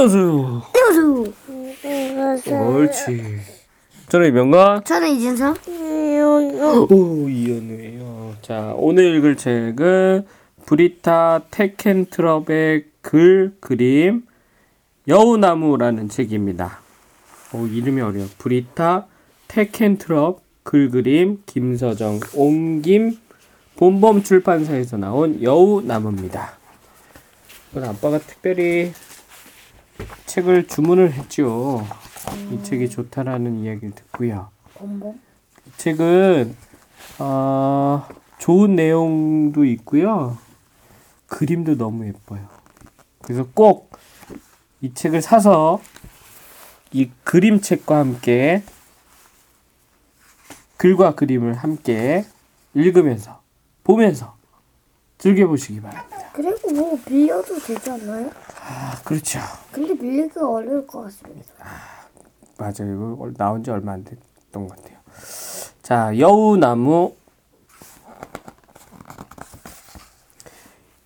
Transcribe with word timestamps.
안녕하세요. 0.00 0.62
띄우수. 0.72 1.32
옳지. 2.50 3.22
저는 4.08 4.28
이명가. 4.28 4.80
저는 4.82 5.10
이진성. 5.10 5.54
오 6.90 7.28
이현우예요. 7.28 8.34
자 8.40 8.72
오늘 8.78 9.14
읽을 9.16 9.36
책은 9.36 10.24
브리타 10.64 11.42
테켄트럽의 11.50 12.86
글 13.02 13.54
그림 13.60 14.22
여우나무라는 15.06 16.08
책입니다. 16.08 16.78
오 17.52 17.66
이름이 17.66 18.00
어려워. 18.00 18.26
브리타 18.38 19.06
테켄트럽 19.48 20.40
글 20.62 20.88
그림 20.88 21.42
김서정 21.44 22.20
옹김 22.34 23.18
본범 23.76 24.22
출판사에서 24.22 24.96
나온 24.96 25.42
여우나무입니다. 25.42 26.58
이건 27.72 27.84
아빠가 27.84 28.18
특별히 28.18 28.92
책을 30.26 30.66
주문을 30.66 31.12
했죠. 31.12 31.86
이 32.50 32.62
책이 32.62 32.90
좋다라는 32.90 33.60
이야기를 33.60 33.94
듣고요. 33.94 34.48
범범. 34.74 35.20
이 35.66 35.70
책은 35.76 36.56
어, 37.18 38.06
좋은 38.38 38.76
내용도 38.76 39.64
있고요. 39.64 40.38
그림도 41.26 41.76
너무 41.76 42.06
예뻐요. 42.06 42.48
그래서 43.22 43.46
꼭 43.54 43.90
이 44.82 44.94
책을 44.94 45.20
사서 45.20 45.80
이 46.92 47.10
그림책과 47.24 47.98
함께 47.98 48.62
글과 50.78 51.14
그림을 51.14 51.54
함께 51.54 52.24
읽으면서 52.72 53.42
보면서 53.84 54.36
즐겨보시기 55.20 55.80
바랍니다. 55.80 56.16
그리고 56.32 56.70
뭐 56.72 56.98
빌려도 57.04 57.58
되지 57.58 57.90
않나요? 57.90 58.30
아, 58.62 59.00
그렇죠. 59.04 59.38
근데 59.70 59.94
빌리기가 59.96 60.48
어려울 60.48 60.86
것 60.86 61.02
같습니다. 61.02 61.54
맞아요. 62.58 62.94
이거 62.94 63.16
얼- 63.20 63.34
나온 63.34 63.62
지 63.62 63.70
얼마 63.70 63.92
안 63.92 64.04
됐던 64.04 64.66
것 64.68 64.76
같아요. 64.76 64.98
자, 65.82 66.18
여우나무. 66.18 67.14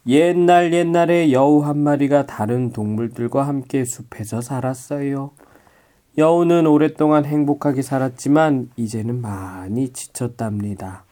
옛날 0.07 0.73
옛날에 0.75 1.33
여우 1.33 1.61
한 1.65 1.79
마리가 1.79 2.27
다른 2.27 2.71
동물들과 2.73 3.47
함께 3.47 3.85
숲에서 3.87 4.43
살았어요. 4.43 5.31
여우는 6.19 6.67
오랫동안 6.67 7.25
행복하게 7.25 7.81
살았지만 7.83 8.71
이제는 8.77 9.21
많이 9.23 9.93
지쳤답니다. 9.93 11.05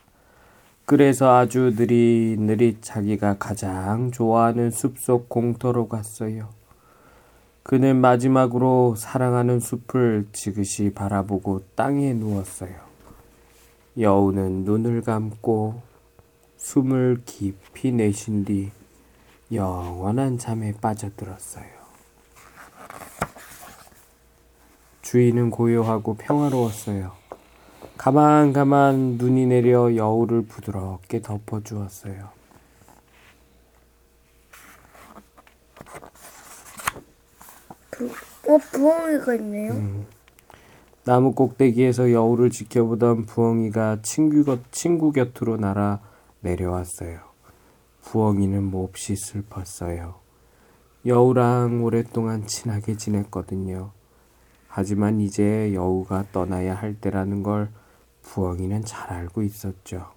그래서 0.92 1.34
아주 1.34 1.72
느릿느릿 1.74 2.82
자기가 2.82 3.38
가장 3.38 4.10
좋아하는 4.10 4.70
숲속 4.70 5.30
공터로 5.30 5.88
갔어요. 5.88 6.50
그는 7.62 7.98
마지막으로 7.98 8.94
사랑하는 8.98 9.58
숲을 9.58 10.26
지그시 10.32 10.92
바라보고 10.94 11.62
땅에 11.76 12.12
누웠어요. 12.12 12.74
여우는 13.98 14.64
눈을 14.64 15.00
감고 15.00 15.80
숨을 16.58 17.22
깊이 17.24 17.90
내쉰 17.90 18.44
뒤 18.44 18.70
영원한 19.50 20.36
잠에 20.36 20.74
빠져들었어요. 20.78 21.64
주인은 25.00 25.48
고요하고 25.48 26.16
평화로웠어요. 26.18 27.21
가만 27.96 28.52
가만 28.52 29.16
눈이 29.18 29.46
내려 29.46 29.94
여우를 29.94 30.42
부드럽게 30.42 31.22
덮어주었어요. 31.22 32.30
그, 37.90 38.06
어, 38.48 38.58
부엉이가 38.58 39.34
있네요. 39.34 39.72
음. 39.72 40.06
나무 41.04 41.32
꼭대기에서 41.32 42.12
여우를 42.12 42.50
지켜보던 42.50 43.26
부엉이가 43.26 43.98
친구, 44.02 44.44
곁, 44.44 44.60
친구 44.70 45.12
곁으로 45.12 45.56
날아 45.56 46.00
내려왔어요. 46.40 47.20
부엉이는 48.02 48.62
몹시 48.64 49.16
슬펐어요. 49.16 50.14
여우랑 51.04 51.82
오랫동안 51.82 52.46
친하게 52.46 52.96
지냈거든요. 52.96 53.90
하지만 54.68 55.20
이제 55.20 55.74
여우가 55.74 56.26
떠나야 56.32 56.74
할 56.74 56.94
때라는 56.94 57.42
걸 57.42 57.68
부엉이는 58.22 58.84
잘 58.84 59.12
알고 59.12 59.42
있었죠. 59.42 60.12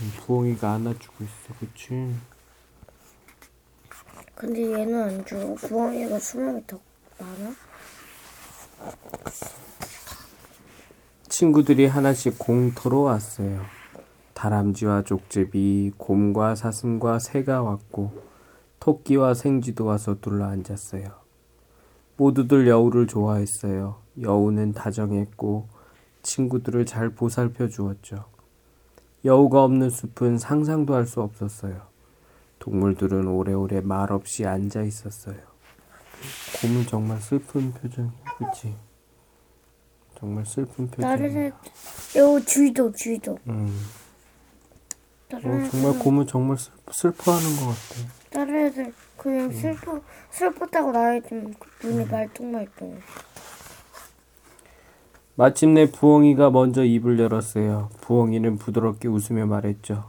음, 0.00 0.12
부엉이가 0.18 0.72
안아주고 0.72 1.24
있어, 1.24 1.54
그치? 1.60 2.14
근데 4.34 4.72
얘는 4.72 5.02
안 5.02 5.24
죽어. 5.24 5.54
부엉이가 5.54 6.18
수명이 6.18 6.66
더 6.66 6.78
많아? 7.18 7.54
친구들이 11.28 11.86
하나씩 11.86 12.38
공터로 12.38 13.02
왔어요. 13.02 13.62
다람쥐와 14.34 15.04
족제비, 15.04 15.92
곰과 15.96 16.54
사슴과 16.54 17.18
새가 17.18 17.62
왔고 17.62 18.22
토끼와 18.80 19.34
생쥐도 19.34 19.86
와서 19.86 20.20
둘러앉았어요. 20.20 21.08
모두들 22.18 22.68
여우를 22.68 23.06
좋아했어요. 23.06 24.05
여우는 24.20 24.72
다정했고 24.72 25.68
친구들을 26.22 26.86
잘 26.86 27.10
보살펴 27.10 27.68
주었죠. 27.68 28.24
여우가 29.24 29.64
없는 29.64 29.90
숲은 29.90 30.38
상상도 30.38 30.94
할 30.94 31.06
수 31.06 31.20
없었어요. 31.20 31.82
동물들은 32.58 33.26
오래오래 33.28 33.80
말 33.80 34.10
없이 34.12 34.46
앉아 34.46 34.82
있었어요. 34.82 35.36
곰은 36.60 36.86
정말 36.86 37.20
슬픈 37.20 37.72
표정이야, 37.72 38.12
그치? 38.38 38.74
정말 40.18 40.46
슬픈 40.46 40.88
표정이야. 40.88 41.46
애, 41.46 41.52
요 42.18 42.40
주의도, 42.44 42.92
주의도. 42.92 43.38
음. 43.48 43.78
어, 45.32 45.36
애, 45.36 45.68
정말 45.70 45.98
곰은 45.98 46.26
정말 46.26 46.56
슬, 46.56 46.72
슬퍼 46.90 47.32
하는 47.32 47.56
것 47.56 47.66
같아. 47.66 48.12
다른 48.30 48.66
애들 48.66 48.92
그냥 49.16 49.52
슬퍼, 49.52 50.00
슬펐다고 50.30 50.92
나야지 50.92 51.28
눈이 51.82 52.06
말똥말똥. 52.06 52.98
마침내 55.36 55.90
부엉이가 55.90 56.50
먼저 56.50 56.82
입을 56.82 57.18
열었어요. 57.18 57.90
부엉이는 58.00 58.56
부드럽게 58.56 59.06
웃으며 59.06 59.44
말했죠. 59.46 60.04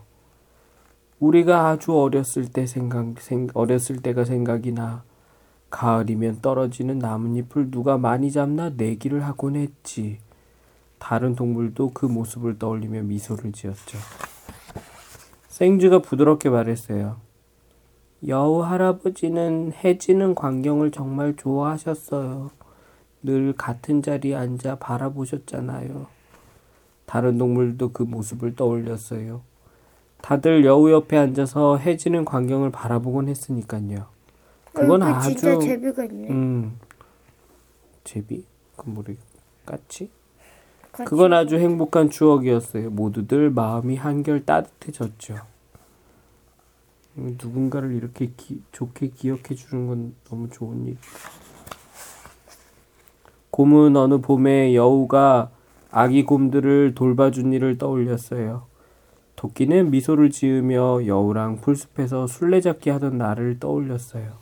우리가 1.20 1.68
아주 1.68 1.98
어렸을 1.98 2.48
때 2.48 2.66
생각, 2.66 3.20
생, 3.20 3.48
어렸을 3.54 3.98
때가 3.98 4.24
생각이 4.24 4.72
나. 4.72 5.04
가을이면 5.70 6.40
떨어지는 6.42 7.00
나뭇잎을 7.00 7.72
누가 7.72 7.98
많이 7.98 8.32
잡나 8.32 8.70
내기를 8.70 9.26
하곤 9.26 9.58
했지. 9.58 10.20
다른 10.98 11.36
동물도 11.36 11.92
그 11.94 12.06
모습을 12.06 12.58
떠올리며 12.58 13.04
미소를 13.04 13.52
지었죠. 13.52 13.98
생쥐가 15.50 16.00
부드럽게 16.00 16.50
말했어요. 16.50 17.18
여우 18.28 18.62
할아버지는 18.62 19.74
해지는 19.84 20.36
광경을 20.36 20.92
정말 20.92 21.36
좋아하셨어요. 21.36 22.50
늘 23.28 23.52
같은 23.52 24.02
자리에 24.02 24.36
앉아 24.36 24.78
바라보셨잖아요. 24.80 26.08
다른 27.06 27.38
동물도 27.38 27.92
그 27.92 28.04
모습을 28.04 28.56
떠올렸어요. 28.56 29.42
다들 30.22 30.64
여우 30.64 30.90
옆에 30.92 31.18
앉아서 31.18 31.78
해지는 31.78 32.24
광경을 32.24 32.72
바라보곤 32.72 33.28
했으니까요. 33.28 34.06
그건 34.72 35.02
어, 35.02 35.06
그 35.06 35.12
아주 35.12 35.30
진짜 35.36 35.60
제비가 35.60 36.06
있네. 36.06 36.30
음 36.30 36.80
제비 38.06 38.46
그 38.78 38.90
모르 38.90 39.14
까치. 39.66 40.10
그건 40.92 41.34
아주 41.34 41.58
행복한 41.58 42.10
추억이었어요. 42.10 42.90
모두들 42.90 43.50
마음이 43.52 43.98
한결 43.98 44.46
따뜻해졌죠. 44.46 45.36
음, 47.18 47.38
누군가를 47.42 47.92
이렇게 47.94 48.32
기- 48.38 48.64
좋게 48.72 49.10
기억해 49.10 49.54
주는 49.56 49.86
건 49.88 50.16
너무 50.30 50.50
좋은 50.50 50.86
일. 50.88 50.98
곰은 53.58 53.96
어느 53.96 54.20
봄에 54.20 54.76
여우가 54.76 55.50
아기 55.90 56.24
곰들을 56.26 56.94
돌봐준 56.94 57.54
일을 57.54 57.80
떠올렸어요. 57.80 58.68
토끼는 59.36 59.90
미소를 59.90 60.30
지으며 60.30 61.08
여우랑 61.08 61.62
풀숲에서 61.62 62.28
술래잡기 62.28 62.92
하던 62.92 63.18
날을 63.18 63.60
떠올렸어요. 63.60 64.34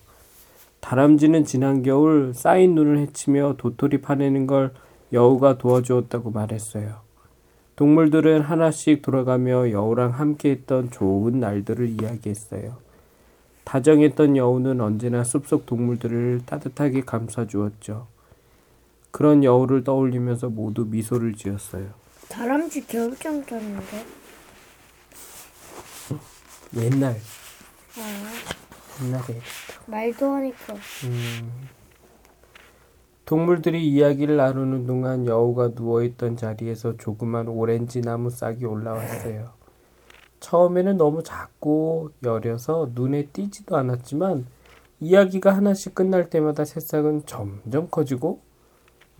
다람쥐는 0.81 1.45
지난 1.45 1.81
겨울 1.81 2.33
쌓인 2.33 2.75
눈을 2.75 2.97
헤치며 2.97 3.55
도토리 3.57 4.01
파내는 4.01 4.47
걸 4.47 4.73
여우가 5.13 5.59
도와주었다고 5.59 6.31
말했어요. 6.31 6.95
동물들은 7.77 8.41
하나씩 8.41 9.01
돌아가며 9.01 9.71
여우랑 9.71 10.11
함께했던 10.11 10.91
좋은 10.91 11.39
날들을 11.39 12.01
이야기했어요. 12.01 12.75
다정했던 13.63 14.35
여우는 14.35 14.81
언제나 14.81 15.23
숲속 15.23 15.65
동물들을 15.65 16.41
따뜻하게 16.45 17.03
감싸주었죠. 17.05 18.13
그런 19.15 19.45
여우를 19.45 19.85
떠올리면서 19.85 20.49
모두 20.49 20.83
미소를 20.83 21.35
지었어요. 21.35 21.87
다람쥐 22.27 22.85
겨울잠 22.85 23.45
잤는데. 23.45 24.05
옛날 26.75 27.15
아, 27.97 29.05
옛날에 29.05 29.39
말도 29.85 30.33
하니까. 30.33 30.73
음. 31.05 31.69
동물들이 33.23 33.87
이야기를 33.89 34.35
나누는 34.35 34.85
동안 34.85 35.25
여우가 35.25 35.69
누워있던 35.75 36.35
자리에서 36.35 36.97
조그만 36.97 37.47
오렌지 37.47 38.01
나무 38.01 38.29
싹이 38.29 38.65
올라왔어요. 38.65 39.53
처음에는 40.41 40.97
너무 40.97 41.23
작고 41.23 42.09
여려서 42.25 42.91
눈에 42.93 43.27
띄지도 43.27 43.77
않았지만 43.77 44.45
이야기가 44.99 45.55
하나씩 45.55 45.95
끝날 45.95 46.29
때마다 46.29 46.65
새싹은 46.65 47.25
점점 47.25 47.87
커지고 47.89 48.43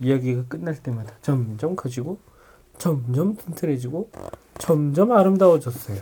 이야기가 0.00 0.44
끝날 0.48 0.76
때마다 0.76 1.14
점점 1.22 1.76
커지고 1.76 2.18
점점 2.78 3.36
튼튼해지고 3.36 4.10
점점 4.58 5.12
아름다워졌어요. 5.12 6.00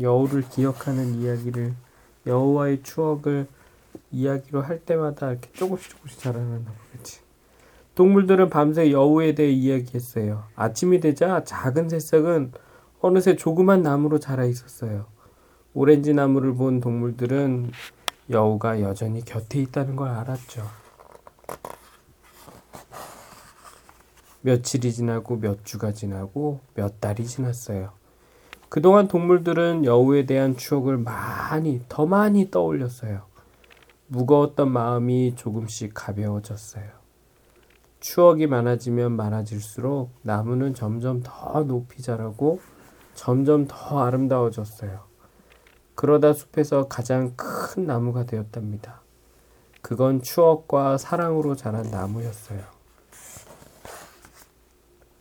여우를 0.00 0.48
기억하는 0.48 1.16
이야기를 1.16 1.74
여우와의 2.26 2.82
추억을 2.82 3.48
이야기로 4.12 4.62
할 4.62 4.78
때마다 4.80 5.32
이렇게 5.32 5.50
조금씩 5.52 5.90
조금씩 5.90 6.20
자라는다 6.20 6.70
보겠지. 6.92 7.20
동물들은 7.94 8.48
밤새 8.48 8.92
여우에 8.92 9.34
대해 9.34 9.50
이야기했어요. 9.50 10.44
아침이 10.54 11.00
되자 11.00 11.42
작은 11.42 11.88
새싹은 11.88 12.52
어느새 13.00 13.34
조그만 13.34 13.82
나무로 13.82 14.20
자라 14.20 14.44
있었어요. 14.44 15.06
오렌지 15.74 16.14
나무를 16.14 16.54
본 16.54 16.80
동물들은 16.80 17.72
여우가 18.30 18.82
여전히 18.82 19.24
곁에 19.24 19.60
있다는 19.60 19.96
걸 19.96 20.10
알았죠. 20.10 20.64
며칠이 24.42 24.92
지나고 24.92 25.38
몇 25.38 25.64
주가 25.64 25.92
지나고 25.92 26.60
몇 26.74 27.00
달이 27.00 27.26
지났어요. 27.26 27.90
그동안 28.68 29.08
동물들은 29.08 29.84
여우에 29.84 30.26
대한 30.26 30.56
추억을 30.56 30.98
많이, 30.98 31.80
더 31.88 32.06
많이 32.06 32.50
떠올렸어요. 32.50 33.22
무거웠던 34.08 34.70
마음이 34.70 35.34
조금씩 35.36 35.92
가벼워졌어요. 35.94 36.98
추억이 38.00 38.46
많아지면 38.46 39.12
많아질수록 39.12 40.10
나무는 40.22 40.74
점점 40.74 41.22
더 41.22 41.64
높이 41.64 42.02
자라고 42.02 42.60
점점 43.14 43.66
더 43.66 44.04
아름다워졌어요. 44.04 45.00
그러다 45.94 46.32
숲에서 46.32 46.86
가장 46.86 47.32
큰 47.36 47.86
나무가 47.86 48.24
되었답니다. 48.24 49.02
그건 49.82 50.22
추억과 50.22 50.96
사랑으로 50.96 51.56
자란 51.56 51.90
나무였어요. 51.90 52.77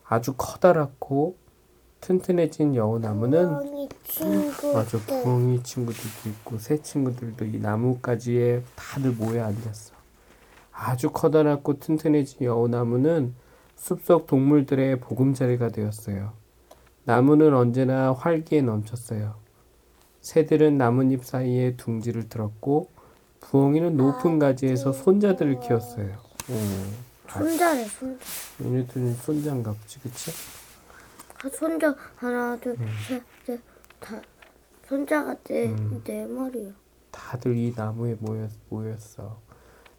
아주 0.07 0.33
커다랗고 0.37 1.35
튼튼해진 2.01 2.75
여우나무는. 2.75 3.89
맞아 4.73 4.97
부엉이 4.99 5.63
친구들도 5.63 6.29
있고 6.29 6.57
새 6.57 6.81
친구들도 6.81 7.45
이 7.45 7.59
나무가지에 7.59 8.63
다들 8.75 9.11
모여 9.11 9.43
앉았어. 9.43 9.93
아주 10.71 11.09
커다랗고 11.11 11.79
튼튼해진 11.79 12.45
여우나무는 12.45 13.33
숲속 13.75 14.27
동물들의 14.27 14.99
보금자리가 14.99 15.69
되었어요. 15.69 16.31
나무는 17.03 17.53
언제나 17.53 18.13
활기에 18.13 18.61
넘쳤어요. 18.61 19.35
새들은 20.21 20.77
나뭇잎 20.77 21.23
사이에 21.23 21.75
둥지를 21.77 22.29
들었고 22.29 22.89
부엉이는 23.39 23.97
높은 23.97 24.39
가지에서 24.39 24.91
손자들을 24.91 25.59
키웠어요. 25.61 26.17
오, 26.49 27.06
손자래, 27.31 27.83
손자. 27.85 28.25
얘네들은 28.63 29.13
손자인가 29.15 29.71
보지, 29.73 29.99
그치? 29.99 30.31
아, 31.43 31.49
손자 31.49 31.95
하나, 32.15 32.57
둘, 32.57 32.75
음. 32.79 32.87
셋, 33.07 33.21
넷, 33.45 33.59
다. 33.99 34.19
손자가 34.87 35.35
네, 35.43 35.75
네 36.05 36.25
마리야. 36.25 36.71
다들 37.11 37.57
이 37.57 37.73
나무에 37.75 38.15
모였, 38.19 38.49
모였어. 38.69 39.39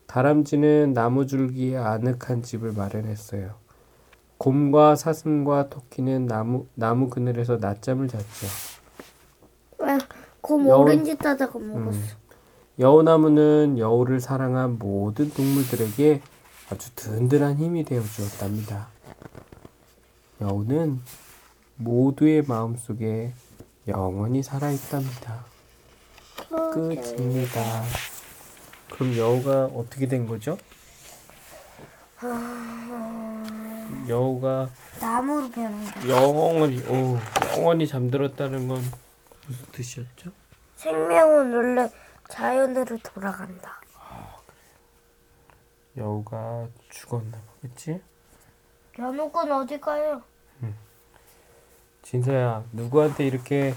다람쥐는 0.07 0.95
나무 0.95 1.27
줄기에 1.27 1.77
아늑한 1.77 2.43
집을 2.43 2.73
마련했어요. 2.73 3.55
곰과 4.39 4.97
사슴과 4.97 5.69
토끼는 5.69 6.27
나무, 6.27 6.67
나무 6.75 7.11
그늘에서 7.11 7.59
낮잠을 7.59 8.09
잤죠. 8.09 8.47
왜? 9.81 9.99
곰 10.41 10.67
여우- 10.67 10.81
오렌지 10.83 11.17
따다가 11.19 11.59
먹었어. 11.59 11.99
여우나무는 12.79 13.77
여우를 13.79 14.21
사랑한 14.21 14.79
모든 14.79 15.29
동물들에게 15.31 16.23
아주 16.71 16.95
든든한 16.95 17.57
힘이 17.57 17.85
되어 17.85 18.03
주었답니다. 18.03 18.89
여우는 20.41 21.01
모두의 21.77 22.43
마음속에 22.43 23.33
영원히 23.87 24.43
살아있답니다. 24.43 25.45
끝입니다. 26.73 27.83
그럼 28.93 29.17
여우가 29.17 29.65
어떻게 29.67 30.07
된 30.07 30.27
거죠? 30.27 30.59
여우가 34.09 34.69
나무로 35.01 35.51
변한 35.51 35.85
거. 35.85 36.09
영원히 36.09 36.81
오, 36.89 37.19
영원히 37.57 37.87
잠들었다는 37.87 38.69
건 38.69 38.83
무슨 39.47 39.65
뜻이었죠? 39.73 40.31
생명은 40.77 41.55
원래 41.55 41.91
자연으로 42.29 42.99
돌아간다. 43.03 43.81
여우가 45.99 46.69
죽었나 46.91 47.39
보겠지? 47.61 48.01
연옥은 48.99 49.53
어디 49.53 49.79
가요? 49.81 50.23
진서야 52.03 52.65
누구한테 52.73 53.27
이렇게 53.27 53.75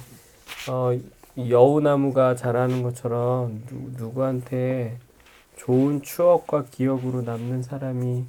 어, 0.69 0.93
이 1.35 1.51
여우나무가 1.51 2.35
자라는 2.35 2.81
것처럼 2.81 3.65
누, 3.65 3.75
누구한테 3.97 4.99
좋은 5.57 6.01
추억과 6.01 6.65
기억으로 6.65 7.23
남는 7.23 7.61
사람이 7.63 8.25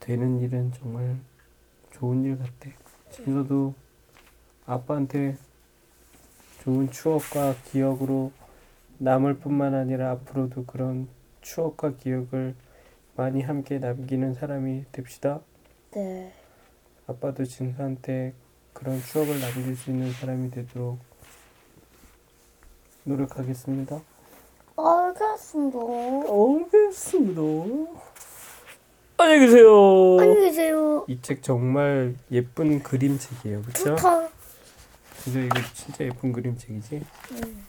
되는 0.00 0.40
일은 0.40 0.72
정말 0.72 1.18
좋은 1.90 2.24
일 2.24 2.38
같아. 2.38 2.70
진서도 3.10 3.74
아빠한테 4.66 5.36
좋은 6.62 6.90
추억과 6.90 7.54
기억으로 7.66 8.32
남을 8.98 9.38
뿐만 9.40 9.74
아니라 9.74 10.10
앞으로도 10.12 10.64
그런 10.64 11.08
추억과 11.40 11.96
기억을 11.96 12.54
많이 13.16 13.42
함께 13.42 13.78
남기는 13.78 14.34
사람이 14.34 14.84
됩시다. 14.92 15.40
네. 15.92 16.32
아빠도 17.06 17.44
진서한테 17.44 18.34
그런 18.72 19.00
추억을 19.02 19.40
남길 19.40 19.76
수 19.76 19.90
있는 19.90 20.12
사람이 20.12 20.50
되도록 20.50 20.98
노력하겠습니다. 23.04 24.00
알겠습니다. 24.76 25.78
알겠습니다. 26.28 27.42
안녕히 29.18 29.40
계세요. 29.46 30.16
안녕히 30.20 30.40
계세요. 30.42 31.04
이 31.08 31.20
책 31.20 31.42
정말 31.42 32.14
예쁜 32.30 32.82
그림책이에요, 32.82 33.62
그렇죠? 33.62 33.96
좋다. 33.96 34.28
진짜 35.22 35.40
이거 35.40 35.60
진짜 35.74 36.04
예쁜 36.04 36.32
그림책이지? 36.32 37.02
음. 37.32 37.66